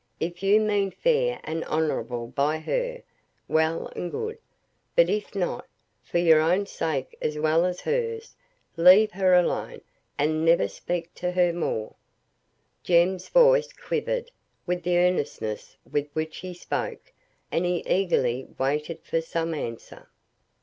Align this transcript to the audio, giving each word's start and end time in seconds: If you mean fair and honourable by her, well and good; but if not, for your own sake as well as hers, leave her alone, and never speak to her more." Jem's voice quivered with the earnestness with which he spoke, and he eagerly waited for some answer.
If 0.19 0.41
you 0.41 0.59
mean 0.59 0.89
fair 0.89 1.39
and 1.43 1.63
honourable 1.65 2.25
by 2.25 2.57
her, 2.57 3.03
well 3.47 3.85
and 3.95 4.09
good; 4.09 4.39
but 4.95 5.11
if 5.11 5.35
not, 5.35 5.67
for 6.01 6.17
your 6.17 6.39
own 6.41 6.65
sake 6.65 7.15
as 7.21 7.37
well 7.37 7.65
as 7.65 7.81
hers, 7.81 8.35
leave 8.77 9.11
her 9.11 9.35
alone, 9.35 9.81
and 10.17 10.43
never 10.43 10.67
speak 10.67 11.13
to 11.13 11.33
her 11.33 11.53
more." 11.53 11.93
Jem's 12.81 13.29
voice 13.29 13.71
quivered 13.73 14.31
with 14.65 14.81
the 14.81 14.97
earnestness 14.97 15.77
with 15.91 16.07
which 16.13 16.37
he 16.37 16.55
spoke, 16.55 17.13
and 17.51 17.63
he 17.63 17.83
eagerly 17.85 18.47
waited 18.57 19.03
for 19.03 19.21
some 19.21 19.53
answer. 19.53 20.07